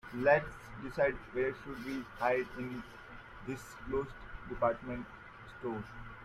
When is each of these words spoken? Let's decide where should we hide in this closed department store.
Let's 0.15 0.49
decide 0.81 1.13
where 1.31 1.53
should 1.63 1.85
we 1.85 2.01
hide 2.17 2.47
in 2.57 2.81
this 3.47 3.61
closed 3.87 4.09
department 4.49 5.05
store. 5.59 5.83